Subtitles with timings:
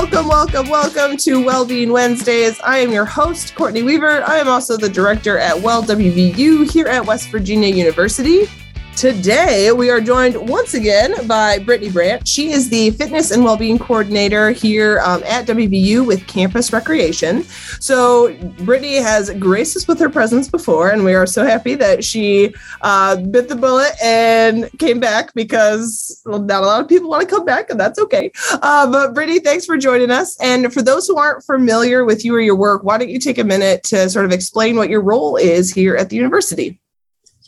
[0.00, 2.58] welcome, welcome, welcome to Wellbeing Wednesdays.
[2.60, 4.22] I am your host, Courtney Weaver.
[4.26, 8.48] I am also the director at Well WVU here at West Virginia University.
[8.96, 12.28] Today, we are joined once again by Brittany Brandt.
[12.28, 17.44] She is the fitness and well-being coordinator here um, at WVU with Campus Recreation.
[17.80, 18.34] So,
[18.64, 22.54] Brittany has graced us with her presence before, and we are so happy that she
[22.82, 27.34] uh, bit the bullet and came back because not a lot of people want to
[27.34, 28.30] come back, and that's okay.
[28.50, 30.38] Uh, but Brittany, thanks for joining us.
[30.40, 33.38] And for those who aren't familiar with you or your work, why don't you take
[33.38, 36.79] a minute to sort of explain what your role is here at the university?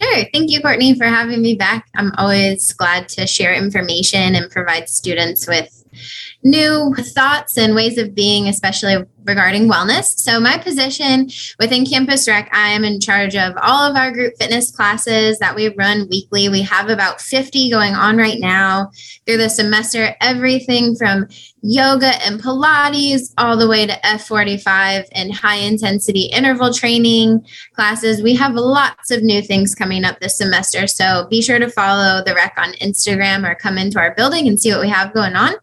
[0.02, 0.24] Sure.
[0.32, 1.88] Thank you, Courtney, for having me back.
[1.94, 5.84] I'm always glad to share information and provide students with
[6.42, 10.18] new thoughts and ways of being, especially regarding wellness.
[10.18, 14.34] So, my position within Campus Rec, I am in charge of all of our group
[14.38, 16.48] fitness classes that we run weekly.
[16.48, 18.90] We have about 50 going on right now
[19.26, 21.26] through the semester, everything from
[21.62, 28.22] yoga and Pilates all the way to F45 and high intensity interval training classes.
[28.22, 30.86] We have lots of new things coming up this semester.
[30.86, 34.60] So, be sure to follow the rec on Instagram or come into our building and
[34.60, 35.54] see what we have going on.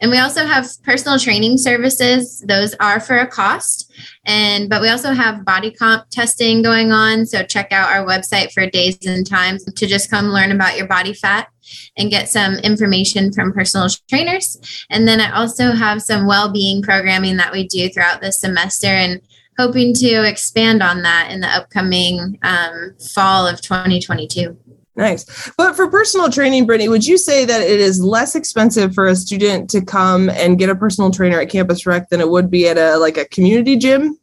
[0.00, 2.40] And we also have personal training services.
[2.46, 3.92] Those are for a cost.
[4.24, 7.26] And but we also have body comp testing going on.
[7.26, 10.86] So check out our website for days and times to just come learn about your
[10.86, 11.48] body fat
[11.96, 14.58] and get some information from personal trainers.
[14.90, 19.20] And then I also have some well-being programming that we do throughout the semester and
[19.58, 24.56] hoping to expand on that in the upcoming um, fall of 2022.
[24.96, 25.50] Nice.
[25.56, 29.16] But for personal training, Brittany, would you say that it is less expensive for a
[29.16, 32.68] student to come and get a personal trainer at Campus Rec than it would be
[32.68, 34.18] at a like a community gym?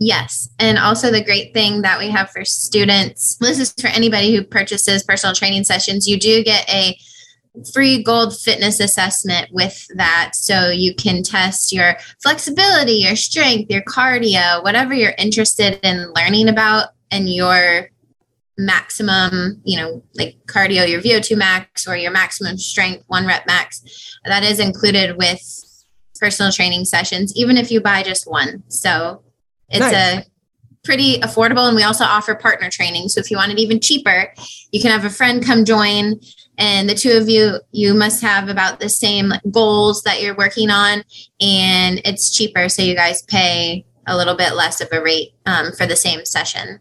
[0.00, 0.48] Yes.
[0.58, 4.42] And also the great thing that we have for students, this is for anybody who
[4.42, 6.98] purchases personal training sessions, you do get a
[7.72, 10.32] free gold fitness assessment with that.
[10.34, 16.48] So you can test your flexibility, your strength, your cardio, whatever you're interested in learning
[16.48, 17.88] about and your
[18.56, 24.18] maximum, you know, like cardio, your VO2 max or your maximum strength, one rep max.
[24.24, 25.40] That is included with
[26.20, 28.62] personal training sessions, even if you buy just one.
[28.68, 29.22] So
[29.68, 29.94] it's nice.
[29.94, 30.24] a
[30.84, 31.66] pretty affordable.
[31.66, 33.08] And we also offer partner training.
[33.08, 34.32] So if you want it even cheaper,
[34.70, 36.20] you can have a friend come join
[36.58, 40.70] and the two of you you must have about the same goals that you're working
[40.70, 41.02] on
[41.40, 45.72] and it's cheaper so you guys pay a little bit less of a rate um,
[45.72, 46.78] for the same session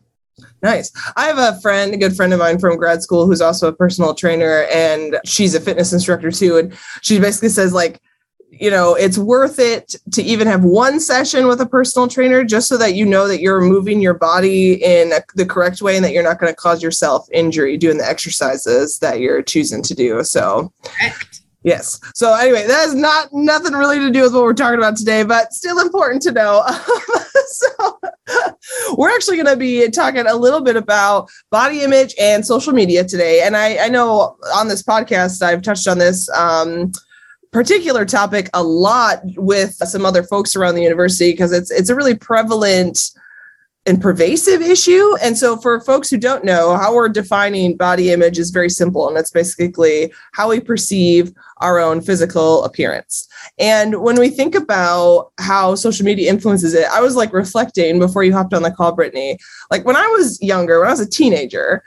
[0.64, 0.94] Nice.
[1.18, 3.74] I have a friend, a good friend of mine from grad school who's also a
[3.74, 6.58] personal trainer and she's a fitness instructor too.
[6.58, 8.02] And she basically says, like,
[8.50, 12.70] you know, it's worth it to even have one session with a personal trainer just
[12.70, 16.06] so that you know that you're moving your body in a, the correct way and
[16.06, 19.94] that you're not going to cause yourself injury doing the exercises that you're choosing to
[19.94, 20.24] do.
[20.24, 21.42] So, Correct.
[21.64, 22.00] Yes.
[22.14, 25.24] So anyway, that is not nothing really to do with what we're talking about today,
[25.24, 26.62] but still important to know.
[27.48, 28.00] so
[28.98, 33.04] we're actually going to be talking a little bit about body image and social media
[33.04, 33.42] today.
[33.42, 36.92] And I, I know on this podcast I've touched on this um,
[37.52, 41.96] particular topic a lot with some other folks around the university because it's it's a
[41.96, 43.12] really prevalent
[43.86, 45.16] and pervasive issue.
[45.22, 49.08] And so, for folks who don't know, how we're defining body image is very simple.
[49.08, 53.28] And it's basically how we perceive our own physical appearance.
[53.60, 58.24] And when we think about how social media influences it, I was like reflecting before
[58.24, 59.38] you hopped on the call, Brittany.
[59.70, 61.84] Like when I was younger, when I was a teenager,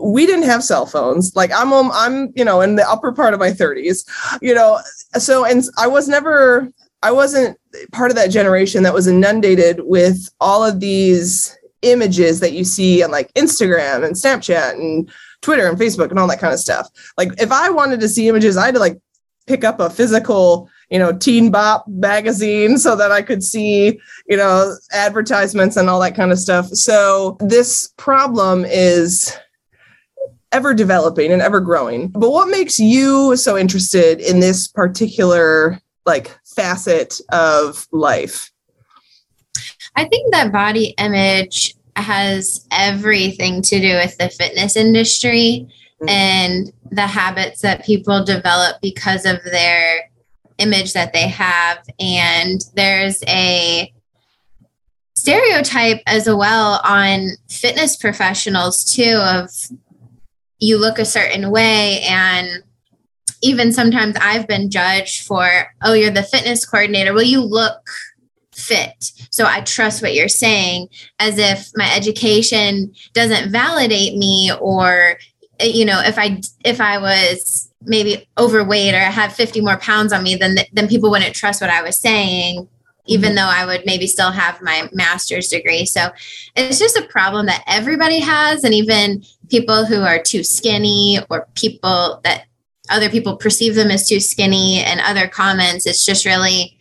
[0.00, 1.34] we didn't have cell phones.
[1.34, 4.08] Like I'm, I'm, you know, in the upper part of my 30s,
[4.40, 4.80] you know.
[5.18, 6.72] So, and I was never
[7.02, 7.58] I wasn't
[7.92, 13.02] part of that generation that was inundated with all of these images that you see
[13.02, 15.10] on like Instagram and Snapchat and
[15.40, 16.88] Twitter and Facebook and all that kind of stuff.
[17.16, 19.00] Like if I wanted to see images, I had to like
[19.46, 24.36] pick up a physical, you know, Teen Bop magazine so that I could see, you
[24.36, 26.66] know, advertisements and all that kind of stuff.
[26.66, 29.36] So this problem is
[30.52, 32.08] ever developing and ever growing.
[32.08, 35.80] But what makes you so interested in this particular
[36.10, 38.50] like facet of life?
[39.96, 45.68] I think that body image has everything to do with the fitness industry
[46.02, 46.08] mm-hmm.
[46.08, 50.10] and the habits that people develop because of their
[50.58, 51.78] image that they have.
[52.00, 53.92] And there's a
[55.14, 59.48] stereotype as well on fitness professionals too of
[60.58, 62.62] you look a certain way and
[63.42, 65.48] even sometimes I've been judged for,
[65.82, 67.14] oh, you're the fitness coordinator.
[67.14, 67.88] Well, you look
[68.52, 69.12] fit.
[69.30, 70.88] So I trust what you're saying
[71.18, 75.16] as if my education doesn't validate me or
[75.62, 80.12] you know, if I if I was maybe overweight or I have 50 more pounds
[80.12, 82.68] on me, then then people wouldn't trust what I was saying,
[83.06, 83.36] even mm-hmm.
[83.36, 85.84] though I would maybe still have my master's degree.
[85.86, 86.08] So
[86.56, 91.46] it's just a problem that everybody has, and even people who are too skinny or
[91.54, 92.44] people that
[92.90, 95.86] other people perceive them as too skinny and other comments.
[95.86, 96.76] It's just really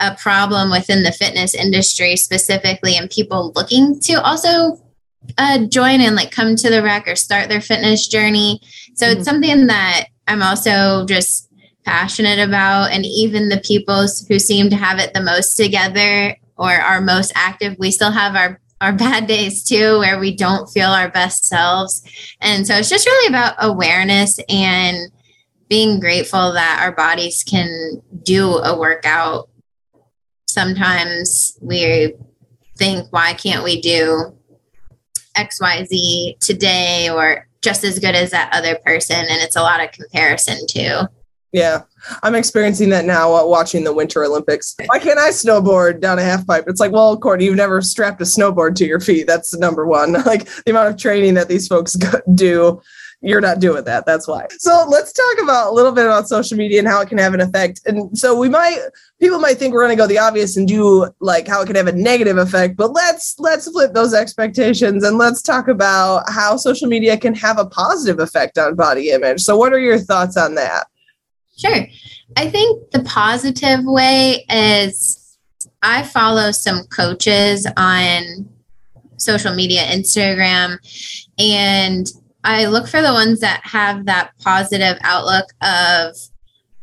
[0.00, 4.80] a problem within the fitness industry specifically and people looking to also
[5.38, 8.60] uh, join and like come to the rec or start their fitness journey.
[8.94, 9.18] So mm-hmm.
[9.18, 11.50] it's something that I'm also just
[11.84, 12.90] passionate about.
[12.92, 17.32] And even the people who seem to have it the most together or are most
[17.34, 21.46] active, we still have our our bad days too where we don't feel our best
[21.46, 22.02] selves.
[22.40, 25.10] And so it's just really about awareness and
[25.68, 29.48] being grateful that our bodies can do a workout.
[30.46, 32.12] Sometimes we
[32.76, 34.36] think, why can't we do
[35.34, 39.16] XYZ today or just as good as that other person?
[39.16, 41.00] And it's a lot of comparison too.
[41.54, 41.82] Yeah,
[42.24, 44.74] I'm experiencing that now watching the Winter Olympics.
[44.86, 46.64] Why can't I snowboard down a half pipe?
[46.66, 49.28] It's like, well, Courtney, you've never strapped a snowboard to your feet.
[49.28, 50.16] That's number one.
[50.24, 51.96] Like the amount of training that these folks
[52.34, 52.80] do
[53.24, 54.04] you're not doing that.
[54.04, 54.46] That's why.
[54.58, 57.34] So let's talk about a little bit about social media and how it can have
[57.34, 57.80] an effect.
[57.86, 58.78] And so we might
[59.20, 61.76] people might think we're going to go the obvious and do like how it can
[61.76, 66.56] have a negative effect, but let's let's flip those expectations and let's talk about how
[66.56, 69.40] social media can have a positive effect on body image.
[69.40, 70.86] So what are your thoughts on that?
[71.56, 71.86] Sure.
[72.36, 75.38] I think the positive way is
[75.82, 78.48] I follow some coaches on
[79.16, 80.78] social media, Instagram,
[81.38, 82.06] and
[82.42, 86.16] I look for the ones that have that positive outlook of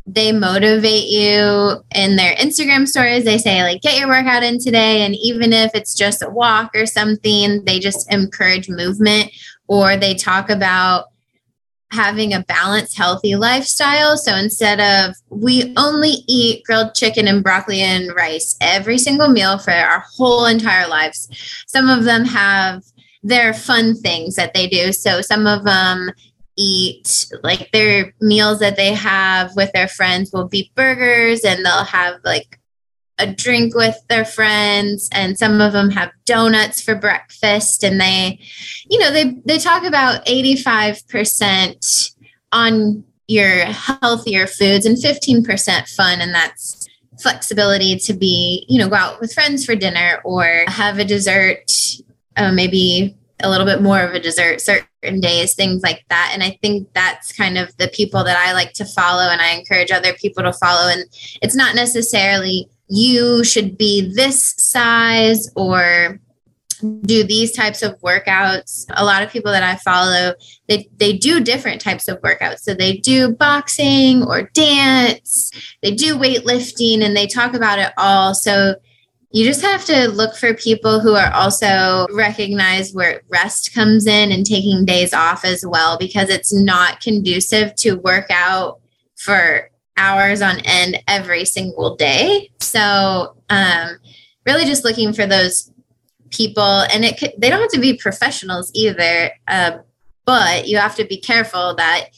[0.07, 3.23] they motivate you in their Instagram stories.
[3.23, 5.03] They say, like, get your workout in today.
[5.03, 9.31] And even if it's just a walk or something, they just encourage movement
[9.67, 11.10] or they talk about
[11.91, 14.17] having a balanced, healthy lifestyle.
[14.17, 19.57] So instead of we only eat grilled chicken and broccoli and rice every single meal
[19.57, 21.27] for our whole entire lives,
[21.67, 22.83] some of them have
[23.23, 24.93] their fun things that they do.
[24.93, 26.11] So some of them
[26.57, 31.83] eat like their meals that they have with their friends will be burgers and they'll
[31.83, 32.59] have like
[33.17, 38.39] a drink with their friends and some of them have donuts for breakfast and they
[38.89, 42.15] you know they they talk about 85%
[42.51, 46.87] on your healthier foods and 15% fun and that's
[47.19, 51.71] flexibility to be you know go out with friends for dinner or have a dessert
[52.37, 56.31] uh, maybe a little bit more of a dessert certain days, things like that.
[56.33, 59.55] And I think that's kind of the people that I like to follow and I
[59.55, 60.89] encourage other people to follow.
[60.89, 61.05] And
[61.41, 66.19] it's not necessarily you should be this size or
[67.03, 68.85] do these types of workouts.
[68.95, 70.33] A lot of people that I follow,
[70.67, 72.59] they, they do different types of workouts.
[72.59, 75.51] So they do boxing or dance,
[75.81, 78.35] they do weightlifting, and they talk about it all.
[78.35, 78.75] So
[79.31, 84.33] you just have to look for people who are also recognize where rest comes in
[84.33, 88.81] and taking days off as well because it's not conducive to work out
[89.15, 89.70] for
[90.01, 93.97] hours on end every single day so um,
[94.45, 95.71] really just looking for those
[96.31, 99.77] people and it they don't have to be professionals either uh,
[100.25, 102.09] but you have to be careful that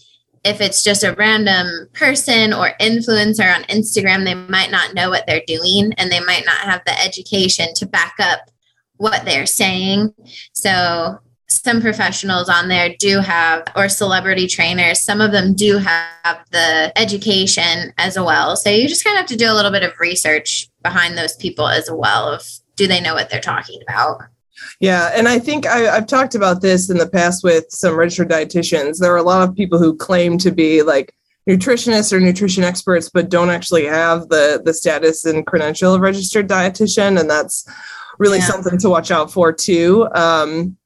[0.44, 5.26] if it's just a random person or influencer on Instagram, they might not know what
[5.26, 8.42] they're doing and they might not have the education to back up
[8.98, 10.14] what they're saying.
[10.52, 11.20] So,
[11.62, 16.92] some professionals on there do have, or celebrity trainers, some of them do have the
[16.96, 18.56] education as well.
[18.56, 21.36] So, you just kind of have to do a little bit of research behind those
[21.36, 22.44] people as well of
[22.76, 24.22] do they know what they're talking about?
[24.80, 28.30] Yeah, and I think I, have talked about this in the past with some registered
[28.30, 29.00] dietitians.
[29.00, 31.14] There are a lot of people who claim to be like
[31.50, 36.48] nutritionists or nutrition experts, but don't actually have the the status and credential of registered
[36.48, 37.66] dietitian, and that's
[38.20, 38.46] really yeah.
[38.46, 40.08] something to watch out for too.
[40.14, 40.78] Um,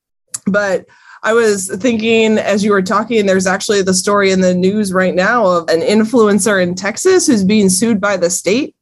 [0.48, 0.86] but
[1.24, 5.16] I was thinking as you were talking, there's actually the story in the news right
[5.16, 8.76] now of an influencer in Texas who's being sued by the state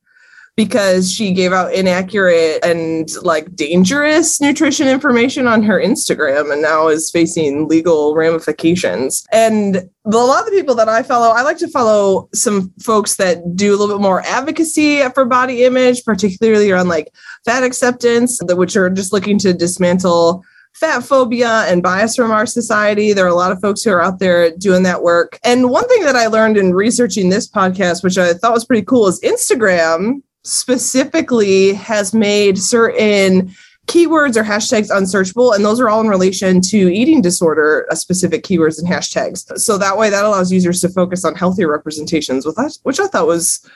[0.55, 6.87] because she gave out inaccurate and like dangerous nutrition information on her Instagram and now
[6.87, 9.25] is facing legal ramifications.
[9.33, 13.17] And a lot of the people that I follow, I like to follow some folks
[13.17, 17.11] that do a little bit more advocacy for body image, particularly around like
[17.43, 20.45] fat acceptance, which are just looking to dismantle
[20.75, 23.13] fat phobia and bias from our society.
[23.13, 25.39] There are a lot of folks who are out there doing that work.
[25.43, 28.83] And one thing that I learned in researching this podcast, which I thought was pretty
[28.83, 33.55] cool, is Instagram specifically has made certain
[33.87, 38.43] keywords or hashtags unsearchable and those are all in relation to eating disorder uh, specific
[38.43, 42.57] keywords and hashtags so that way that allows users to focus on healthier representations with
[42.57, 43.67] us which i thought was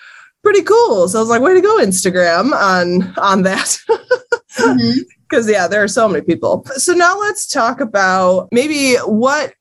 [0.41, 3.77] pretty cool so i was like way to go instagram on on that
[5.29, 5.53] because mm-hmm.
[5.53, 9.53] yeah there are so many people so now let's talk about maybe what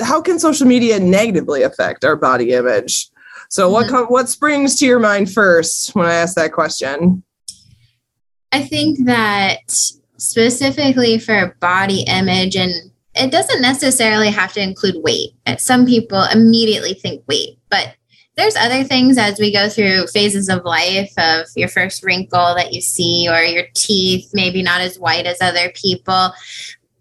[0.00, 3.08] how can social media negatively affect our body image
[3.48, 3.92] so mm-hmm.
[3.94, 7.22] what what springs to your mind first when i ask that question
[8.54, 9.58] I think that
[10.16, 12.70] specifically for body image, and
[13.16, 15.30] it doesn't necessarily have to include weight.
[15.58, 17.96] Some people immediately think weight, but
[18.36, 22.72] there's other things as we go through phases of life of your first wrinkle that
[22.72, 26.32] you see or your teeth maybe not as white as other people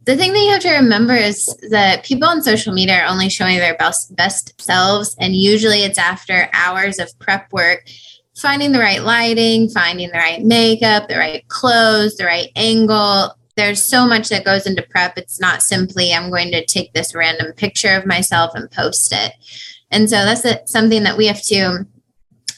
[0.05, 3.29] the thing that you have to remember is that people on social media are only
[3.29, 7.83] showing their best best selves and usually it's after hours of prep work
[8.35, 13.35] finding the right lighting, finding the right makeup, the right clothes, the right angle.
[13.55, 15.17] There's so much that goes into prep.
[15.17, 19.33] It's not simply, I'm going to take this random picture of myself and post it.
[19.93, 21.85] And so that's something that we have to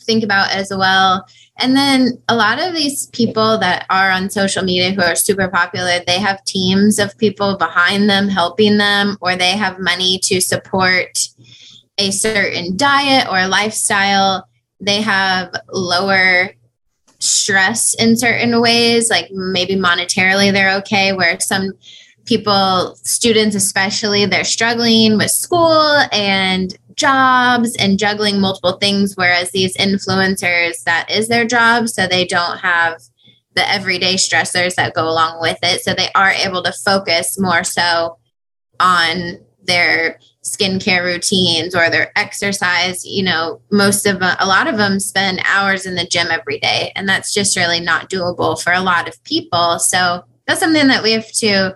[0.06, 1.26] think about as well.
[1.58, 5.48] And then a lot of these people that are on social media who are super
[5.48, 10.42] popular, they have teams of people behind them helping them, or they have money to
[10.42, 11.30] support
[11.98, 14.48] a certain diet or lifestyle
[14.80, 16.52] they have lower
[17.20, 21.72] stress in certain ways like maybe monetarily they're okay where some
[22.26, 29.76] people students especially they're struggling with school and jobs and juggling multiple things whereas these
[29.78, 33.02] influencers that is their job so they don't have
[33.56, 35.82] the everyday stressors that go along with it.
[35.82, 38.18] So they are able to focus more so
[38.80, 43.04] on their skincare routines or their exercise.
[43.06, 46.92] You know most of a lot of them spend hours in the gym every day
[46.96, 49.80] and that's just really not doable for a lot of people.
[49.80, 51.76] So that's something that we have to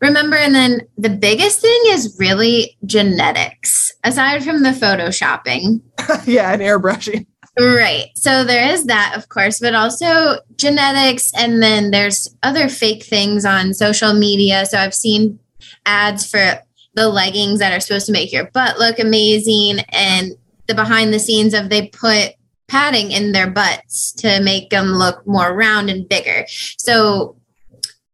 [0.00, 5.80] remember and then the biggest thing is really genetics aside from the photoshopping
[6.26, 7.26] yeah and airbrushing
[7.58, 8.10] Right.
[8.14, 11.32] So there is that, of course, but also genetics.
[11.34, 14.66] And then there's other fake things on social media.
[14.66, 15.38] So I've seen
[15.86, 16.60] ads for
[16.94, 20.32] the leggings that are supposed to make your butt look amazing and
[20.66, 22.32] the behind the scenes of they put
[22.68, 26.44] padding in their butts to make them look more round and bigger.
[26.78, 27.36] So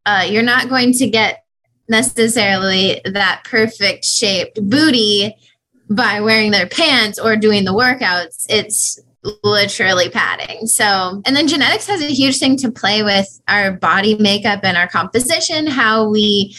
[0.07, 1.45] uh, you're not going to get
[1.89, 5.35] necessarily that perfect shaped booty
[5.91, 8.47] by wearing their pants or doing the workouts.
[8.49, 8.99] It's
[9.45, 10.67] literally padding.
[10.67, 14.77] So, and then genetics has a huge thing to play with our body makeup and
[14.77, 16.57] our composition, how we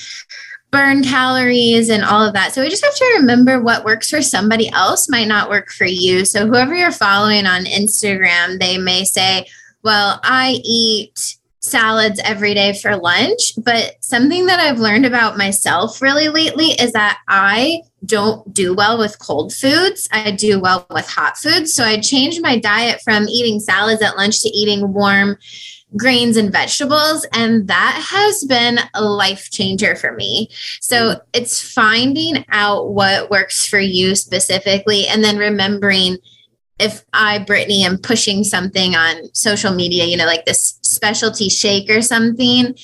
[0.71, 2.51] burn calories and all of that.
[2.51, 5.85] So we just have to remember what works for somebody else might not work for
[5.85, 6.25] you.
[6.25, 9.45] So whoever you're following on Instagram, they may say,
[9.83, 13.53] well, I eat salads every day for lunch.
[13.57, 18.97] But something that I've learned about myself really lately is that I don't do well
[18.99, 20.09] with cold foods.
[20.11, 21.73] I do well with hot foods.
[21.73, 25.37] So I changed my diet from eating salads at lunch to eating warm
[25.95, 27.25] grains and vegetables.
[27.33, 30.49] And that has been a life changer for me.
[30.81, 36.17] So it's finding out what works for you specifically and then remembering
[36.79, 41.89] if I, Brittany, am pushing something on social media, you know, like this specialty shake
[41.89, 42.75] or something,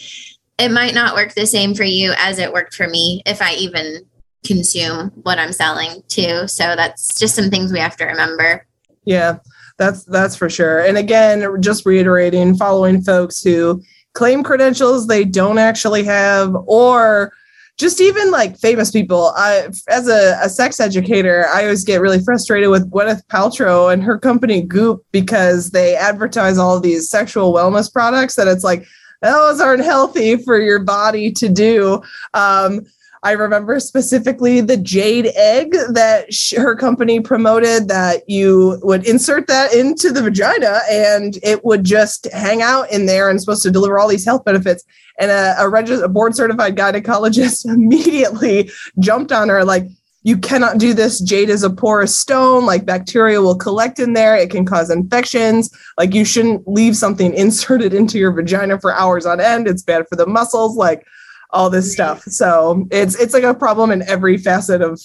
[0.57, 3.53] it might not work the same for you as it worked for me if I
[3.55, 4.05] even
[4.45, 6.47] consume what I'm selling too.
[6.47, 8.65] So that's just some things we have to remember.
[9.05, 9.39] Yeah.
[9.79, 10.81] That's that's for sure.
[10.81, 13.81] And again, just reiterating, following folks who
[14.13, 17.31] claim credentials they don't actually have, or
[17.79, 19.31] just even like famous people.
[19.37, 24.03] I, as a, a, sex educator, I always get really frustrated with Gwyneth Paltrow and
[24.03, 28.85] her company Goop because they advertise all these sexual wellness products that it's like
[29.21, 32.01] those aren't healthy for your body to do.
[32.33, 32.85] Um,
[33.21, 39.47] I remember specifically the jade egg that sh- her company promoted that you would insert
[39.47, 43.71] that into the vagina and it would just hang out in there and supposed to
[43.71, 44.85] deliver all these health benefits.
[45.19, 49.87] And a, a, reg- a board certified gynecologist immediately jumped on her like,
[50.23, 51.21] you cannot do this.
[51.21, 52.65] Jade is a porous stone.
[52.65, 54.35] Like bacteria will collect in there.
[54.35, 55.69] It can cause infections.
[55.97, 59.67] Like you shouldn't leave something inserted into your vagina for hours on end.
[59.67, 60.75] It's bad for the muscles.
[60.75, 61.05] Like
[61.51, 62.23] all this stuff.
[62.23, 64.99] So it's it's like a problem in every facet of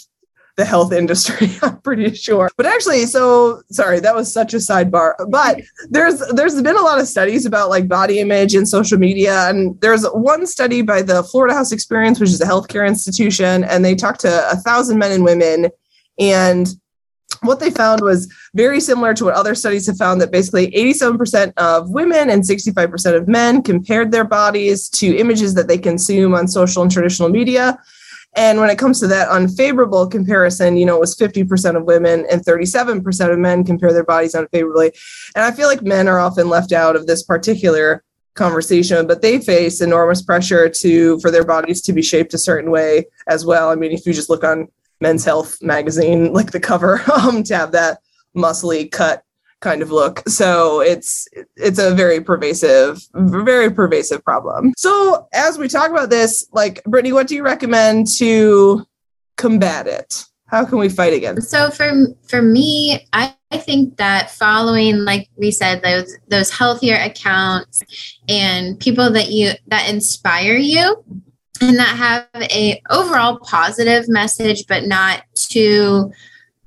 [0.56, 2.48] the health industry i'm pretty sure.
[2.56, 5.60] But actually so sorry that was such a sidebar but
[5.90, 9.48] there's there's been a lot of studies about like body image and social media.
[9.48, 13.84] And there's one study by the florida house experience which is a healthcare institution and
[13.84, 15.70] they talked to a thousand men and women.
[16.20, 16.68] And
[17.44, 21.52] what they found was very similar to what other studies have found that basically 87%
[21.56, 26.48] of women and 65% of men compared their bodies to images that they consume on
[26.48, 27.78] social and traditional media.
[28.36, 32.26] And when it comes to that unfavorable comparison, you know, it was 50% of women
[32.30, 34.92] and 37% of men compare their bodies unfavorably.
[35.36, 38.02] And I feel like men are often left out of this particular
[38.34, 42.70] conversation, but they face enormous pressure to for their bodies to be shaped a certain
[42.70, 43.70] way as well.
[43.70, 44.68] I mean, if you just look on
[45.00, 47.98] Men's Health magazine, like the cover, um, to have that
[48.36, 49.22] muscly cut
[49.64, 50.22] kind of look.
[50.28, 54.74] So it's it's a very pervasive, very pervasive problem.
[54.76, 58.86] So as we talk about this, like Brittany, what do you recommend to
[59.36, 60.24] combat it?
[60.46, 61.50] How can we fight against?
[61.50, 61.90] So for
[62.28, 67.82] for me, I, I think that following, like we said, those those healthier accounts
[68.28, 71.02] and people that you that inspire you
[71.68, 76.12] and that have a overall positive message, but not too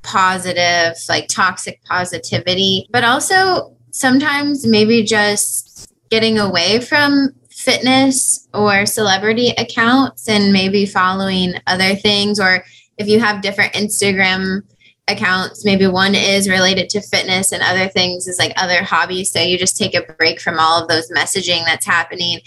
[0.04, 9.50] positive, like toxic positivity, but also sometimes maybe just getting away from fitness or celebrity
[9.58, 12.39] accounts and maybe following other things.
[12.39, 12.63] Or
[12.98, 14.62] if you have different Instagram
[15.08, 19.32] accounts, maybe one is related to fitness and other things is like other hobbies.
[19.32, 22.39] So you just take a break from all of those messaging that's happening.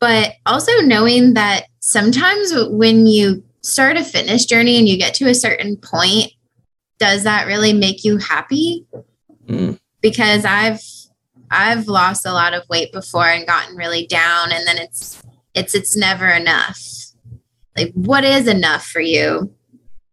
[0.00, 5.28] But also knowing that sometimes when you start a fitness journey and you get to
[5.28, 6.32] a certain point,
[6.98, 8.86] does that really make you happy?
[9.46, 9.78] Mm.
[10.00, 10.82] Because I've
[11.50, 15.20] I've lost a lot of weight before and gotten really down and then it's
[15.54, 16.80] it's it's never enough.
[17.76, 19.52] Like what is enough for you?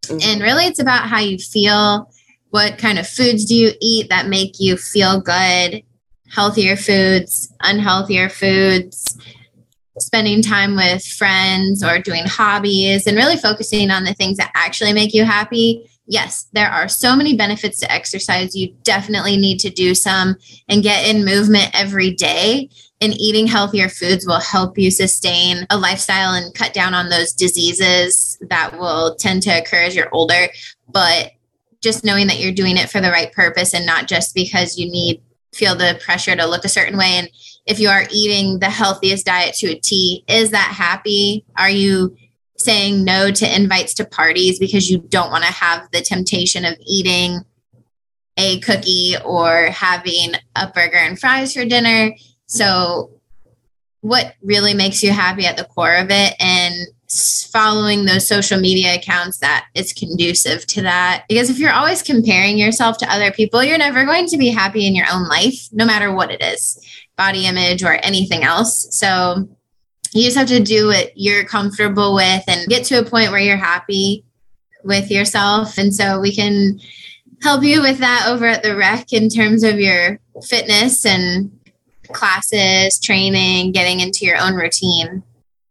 [0.03, 0.19] Mm-hmm.
[0.21, 2.11] And really it's about how you feel.
[2.49, 5.83] What kind of foods do you eat that make you feel good?
[6.29, 9.17] Healthier foods, unhealthier foods,
[9.99, 14.93] spending time with friends or doing hobbies and really focusing on the things that actually
[14.93, 18.55] make you happy yes, there are so many benefits to exercise.
[18.55, 20.37] You definitely need to do some
[20.67, 22.69] and get in movement every day.
[22.99, 27.33] And eating healthier foods will help you sustain a lifestyle and cut down on those
[27.33, 30.47] diseases that will tend to occur as you're older.
[30.89, 31.33] But
[31.83, 34.89] just knowing that you're doing it for the right purpose and not just because you
[34.89, 35.21] need
[35.53, 37.29] feel the pressure to look a certain way and
[37.67, 42.15] if you are eating the healthiest diet to a T is that happy are you
[42.57, 46.75] saying no to invites to parties because you don't want to have the temptation of
[46.87, 47.41] eating
[48.37, 52.15] a cookie or having a burger and fries for dinner.
[52.45, 53.11] So,
[54.01, 56.75] what really makes you happy at the core of it and
[57.07, 61.25] following those social media accounts that is conducive to that.
[61.29, 64.85] Because if you're always comparing yourself to other people, you're never going to be happy
[64.85, 66.83] in your own life, no matter what it is
[67.15, 68.87] body image or anything else.
[68.91, 69.49] So,
[70.13, 73.39] you just have to do what you're comfortable with and get to a point where
[73.39, 74.25] you're happy
[74.83, 75.77] with yourself.
[75.77, 76.79] And so we can
[77.41, 81.51] help you with that over at the rec in terms of your fitness and
[82.11, 85.23] classes, training, getting into your own routine.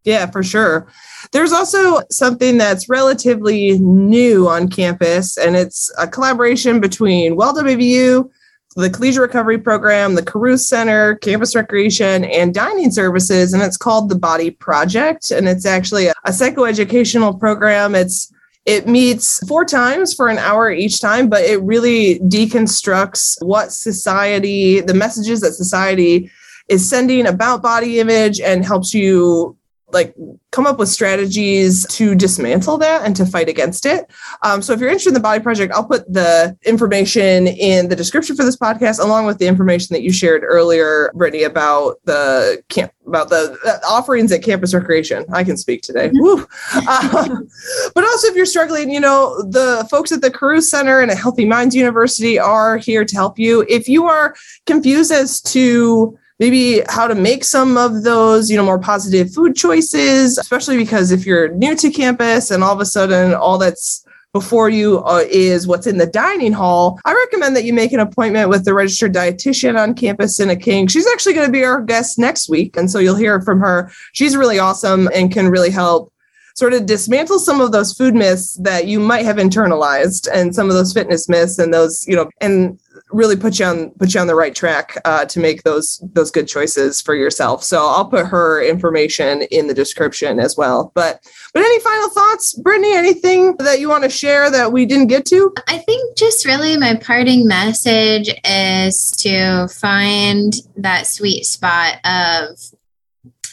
[0.03, 0.87] Yeah, for sure.
[1.31, 8.29] There's also something that's relatively new on campus, and it's a collaboration between Well WVU,
[8.75, 14.09] the Collegiate Recovery Program, the Carruth Center, Campus Recreation, and Dining Services, and it's called
[14.09, 15.31] the Body Project.
[15.31, 17.95] And it's actually a, a psychoeducational program.
[17.95, 18.31] It's
[18.67, 24.81] it meets four times for an hour each time, but it really deconstructs what society,
[24.81, 26.29] the messages that society
[26.67, 29.56] is sending about body image and helps you
[29.91, 30.13] like
[30.51, 34.05] come up with strategies to dismantle that and to fight against it.
[34.41, 37.95] Um, so if you're interested in the body project, I'll put the information in the
[37.95, 42.61] description for this podcast, along with the information that you shared earlier, Brittany, about the
[42.69, 45.25] camp about the, the offerings at campus recreation.
[45.31, 46.09] I can speak today.
[46.09, 46.87] Mm-hmm.
[46.87, 47.47] Um,
[47.95, 51.17] but also if you're struggling, you know, the folks at the Carruth Center and at
[51.17, 53.65] Healthy Minds University are here to help you.
[53.69, 58.65] If you are confused as to maybe how to make some of those, you know,
[58.65, 62.85] more positive food choices, especially because if you're new to campus and all of a
[62.85, 67.63] sudden all that's before you uh, is what's in the dining hall, I recommend that
[67.63, 70.87] you make an appointment with the registered dietitian on campus in a King.
[70.87, 72.77] She's actually going to be our guest next week.
[72.77, 73.91] And so you'll hear from her.
[74.13, 76.13] She's really awesome and can really help
[76.55, 80.69] sort of dismantle some of those food myths that you might have internalized and some
[80.69, 82.79] of those fitness myths and those, you know, and
[83.11, 86.31] really put you on put you on the right track uh, to make those those
[86.31, 87.63] good choices for yourself.
[87.63, 90.91] So I'll put her information in the description as well.
[90.93, 92.95] But but any final thoughts, Brittany?
[92.95, 95.53] Anything that you want to share that we didn't get to?
[95.67, 102.57] I think just really my parting message is to find that sweet spot of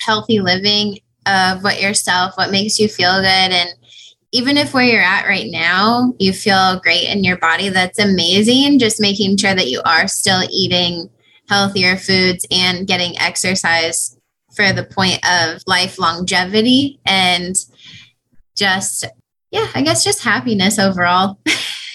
[0.01, 3.71] healthy living of what yourself, what makes you feel good and
[4.35, 8.81] even if where you're at right now, you feel great in your body, that's amazing.
[8.81, 11.09] Just making sure that you are still eating
[11.49, 14.19] healthier foods and getting exercise
[14.57, 17.55] for the point of life longevity and
[18.57, 19.05] just,
[19.53, 21.39] yeah, I guess just happiness overall.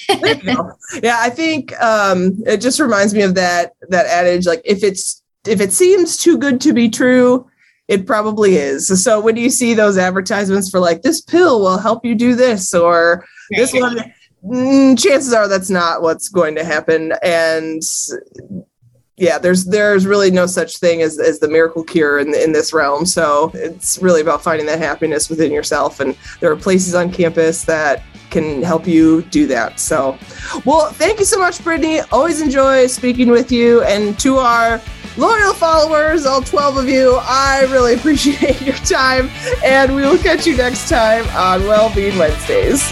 [0.10, 5.22] yeah, I think um, it just reminds me of that that adage like if it's
[5.46, 7.48] if it seems too good to be true,
[7.90, 9.04] it probably is.
[9.04, 12.72] So when you see those advertisements for like this pill will help you do this
[12.72, 14.14] or this one,
[14.46, 17.14] mm, chances are that's not what's going to happen.
[17.24, 17.82] And
[19.18, 22.74] yeah, there's there's really no such thing as, as the miracle cure in in this
[22.74, 23.08] realm.
[23.08, 26.00] So it's really about finding that happiness within yourself.
[26.00, 29.80] And there are places on campus that can help you do that.
[29.80, 30.16] So,
[30.64, 32.02] well, thank you so much, Brittany.
[32.12, 33.82] Always enjoy speaking with you.
[33.82, 34.80] And to our
[35.18, 39.30] loyal followers, all 12 of you, I really appreciate your time.
[39.64, 42.92] And we will catch you next time on Wellbeing Wednesdays.